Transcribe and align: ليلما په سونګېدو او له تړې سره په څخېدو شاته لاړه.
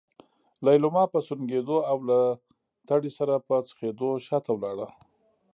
ليلما 0.65 1.03
په 1.13 1.19
سونګېدو 1.27 1.77
او 1.91 1.97
له 2.09 2.19
تړې 2.87 3.11
سره 3.17 3.33
په 3.47 3.55
څخېدو 3.67 4.09
شاته 4.25 4.53
لاړه. 4.63 4.87